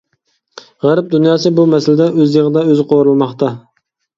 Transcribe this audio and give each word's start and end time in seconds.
غەرب 0.85 1.11
دۇنياسى 1.11 1.51
بۇ 1.59 1.65
مەسىلىدە 1.73 2.09
ئۆز 2.15 2.39
يېغىدا 2.39 2.67
ئۆزى 2.71 2.89
قورۇلماقتا. 2.95 3.53